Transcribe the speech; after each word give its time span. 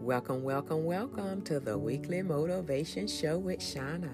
Welcome, 0.00 0.42
welcome, 0.42 0.86
welcome 0.86 1.42
to 1.42 1.60
the 1.60 1.76
weekly 1.76 2.22
motivation 2.22 3.06
show 3.06 3.38
with 3.38 3.58
Shauna. 3.58 4.08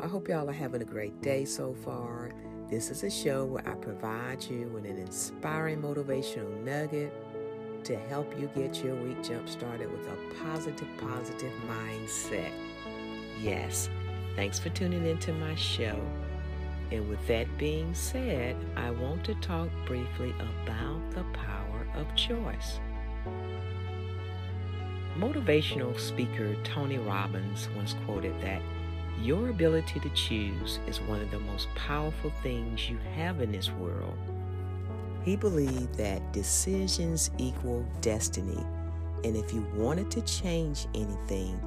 I 0.00 0.08
hope 0.08 0.26
y'all 0.26 0.50
are 0.50 0.52
having 0.52 0.82
a 0.82 0.84
great 0.84 1.22
day 1.22 1.44
so 1.44 1.74
far. 1.84 2.32
This 2.68 2.90
is 2.90 3.04
a 3.04 3.10
show 3.10 3.44
where 3.44 3.62
I 3.68 3.76
provide 3.76 4.42
you 4.42 4.66
with 4.74 4.84
an 4.84 4.98
inspiring 4.98 5.80
motivational 5.80 6.60
nugget 6.64 7.14
to 7.84 7.96
help 8.08 8.36
you 8.36 8.50
get 8.56 8.82
your 8.82 8.96
week 8.96 9.22
jump 9.22 9.48
started 9.48 9.92
with 9.92 10.08
a 10.08 10.42
positive, 10.42 10.88
positive 10.98 11.52
mindset. 11.68 12.50
Yes, 13.40 13.88
thanks 14.34 14.58
for 14.58 14.70
tuning 14.70 15.06
into 15.06 15.32
my 15.34 15.54
show. 15.54 16.04
And 16.90 17.08
with 17.08 17.24
that 17.28 17.46
being 17.58 17.94
said, 17.94 18.56
I 18.74 18.90
want 18.90 19.22
to 19.26 19.36
talk 19.36 19.68
briefly 19.86 20.34
about 20.40 21.12
the 21.12 21.22
power 21.32 21.86
of 21.94 22.12
choice. 22.16 22.80
Motivational 25.18 25.98
speaker 25.98 26.54
Tony 26.62 26.96
Robbins 26.96 27.68
once 27.74 27.96
quoted 28.04 28.40
that 28.40 28.62
your 29.20 29.48
ability 29.48 29.98
to 29.98 30.08
choose 30.10 30.78
is 30.86 31.00
one 31.00 31.20
of 31.20 31.28
the 31.32 31.40
most 31.40 31.66
powerful 31.74 32.32
things 32.40 32.88
you 32.88 32.96
have 33.16 33.40
in 33.40 33.50
this 33.50 33.68
world. 33.68 34.16
He 35.24 35.34
believed 35.34 35.92
that 35.96 36.32
decisions 36.32 37.32
equal 37.36 37.84
destiny, 38.00 38.64
and 39.24 39.36
if 39.36 39.52
you 39.52 39.66
wanted 39.74 40.08
to 40.12 40.20
change 40.20 40.86
anything, 40.94 41.60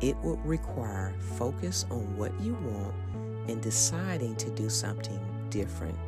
it 0.00 0.16
would 0.18 0.38
require 0.46 1.12
focus 1.36 1.84
on 1.90 2.16
what 2.16 2.32
you 2.40 2.54
want 2.54 2.94
and 3.48 3.60
deciding 3.60 4.36
to 4.36 4.50
do 4.50 4.70
something 4.70 5.18
different. 5.50 5.98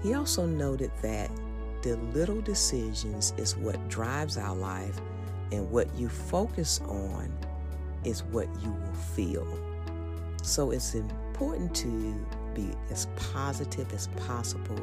He 0.00 0.14
also 0.14 0.46
noted 0.46 0.92
that 1.02 1.28
the 1.82 1.96
little 2.14 2.40
decisions 2.40 3.34
is 3.36 3.56
what 3.56 3.88
drives 3.88 4.38
our 4.38 4.54
life, 4.54 5.00
and 5.52 5.70
what 5.70 5.92
you 5.94 6.08
focus 6.08 6.80
on 6.88 7.32
is 8.04 8.22
what 8.24 8.48
you 8.62 8.70
will 8.70 8.94
feel. 9.14 9.46
So 10.42 10.70
it's 10.70 10.94
important 10.94 11.74
to 11.76 12.26
be 12.54 12.70
as 12.90 13.06
positive 13.16 13.92
as 13.92 14.08
possible 14.26 14.80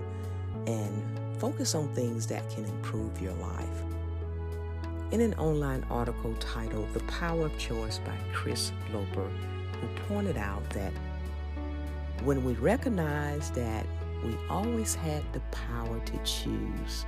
and 0.68 1.04
focus 1.40 1.76
on 1.76 1.94
things 1.94 2.28
that 2.28 2.50
can 2.50 2.66
improve 2.66 3.22
your 3.22 3.34
life. 3.34 3.84
In 5.12 5.22
an 5.22 5.34
online 5.36 5.86
article 5.90 6.34
titled 6.40 6.92
The 6.94 7.00
Power 7.02 7.46
of 7.46 7.58
Choice 7.58 8.00
by 8.00 8.18
Chris 8.34 8.72
Loper, 8.92 9.30
who 9.80 9.88
pointed 10.08 10.38
out 10.38 10.68
that 10.72 10.92
when 12.24 12.44
we 12.44 12.54
recognize 12.54 13.52
that 13.52 13.86
we 14.24 14.36
always 14.50 14.96
had 14.96 15.22
the 15.34 15.42
power 15.52 16.00
to 16.00 16.18
choose, 16.24 17.06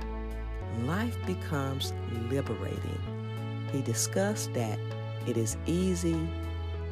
life 0.84 1.16
becomes 1.26 1.92
liberating. 2.30 3.25
He 3.72 3.82
discussed 3.82 4.52
that 4.54 4.78
it 5.26 5.36
is 5.36 5.56
easy 5.66 6.28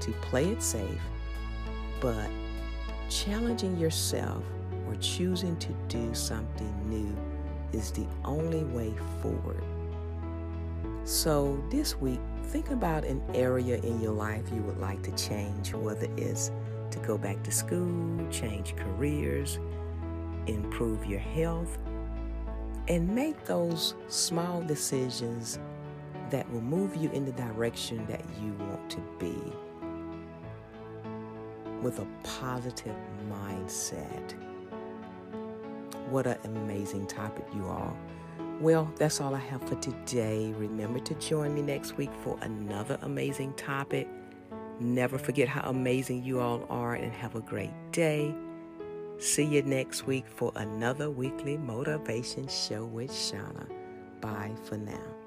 to 0.01 0.11
play 0.23 0.49
it 0.49 0.63
safe, 0.63 1.01
but 2.01 2.29
challenging 3.09 3.77
yourself 3.79 4.43
or 4.87 4.97
choosing 4.97 5.57
to 5.59 5.73
do 5.89 6.15
something 6.15 6.75
new 6.89 7.17
is 7.73 7.91
the 7.91 8.07
only 8.25 8.65
way 8.65 8.93
forward. 9.23 9.63
So, 11.05 11.63
this 11.71 11.97
week, 11.97 12.21
think 12.45 12.71
about 12.71 13.05
an 13.05 13.23
area 13.35 13.77
in 13.77 14.01
your 14.01 14.13
life 14.13 14.45
you 14.53 14.63
would 14.63 14.79
like 14.79 15.03
to 15.03 15.13
change, 15.13 15.75
whether 15.75 16.09
it's 16.17 16.51
to 16.91 16.99
go 17.01 17.19
back 17.19 17.43
to 17.43 17.53
school, 17.53 18.27
change 18.31 18.75
careers, 18.77 19.59
improve 20.47 21.05
your 21.05 21.21
health, 21.21 21.79
and 22.89 23.09
make 23.09 23.45
those 23.45 23.95
small 24.09 24.63
decisions 24.63 25.59
that 26.31 26.51
will 26.53 26.61
move 26.61 26.97
you 26.97 27.11
in 27.11 27.25
the 27.25 27.33
direction 27.33 28.07
that 28.07 28.25
you 28.41 28.53
want 28.55 28.91
to 28.91 29.01
be 29.19 29.35
with 31.83 31.99
a 31.99 32.07
positive 32.23 32.97
mindset. 33.31 34.35
What 36.09 36.27
an 36.27 36.39
amazing 36.45 37.07
topic, 37.07 37.45
you 37.55 37.67
all. 37.67 37.97
Well, 38.61 38.91
that's 38.97 39.21
all 39.21 39.35
I 39.35 39.39
have 39.41 39.63
for 39.69 39.75
today. 39.77 40.53
Remember 40.57 41.01
to 41.01 41.15
join 41.15 41.55
me 41.55 41.63
next 41.63 41.97
week 41.97 42.11
for 42.23 42.39
another 42.41 42.99
amazing 43.03 43.53
topic. 43.55 44.09
Never 44.81 45.19
forget 45.19 45.49
how 45.49 45.69
amazing 45.69 46.25
you 46.25 46.41
all 46.41 46.65
are 46.71 46.95
and 46.95 47.13
have 47.13 47.35
a 47.35 47.41
great 47.41 47.73
day. 47.93 48.35
See 49.19 49.45
you 49.45 49.63
next 49.63 50.07
week 50.07 50.27
for 50.27 50.53
another 50.57 51.11
weekly 51.11 51.57
motivation 51.57 52.49
show 52.49 52.85
with 52.85 53.11
Shauna. 53.11 53.69
Bye 54.21 54.53
for 54.65 54.77
now. 54.77 55.24